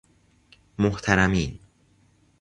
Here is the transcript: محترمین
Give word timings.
محترمین 0.79 1.59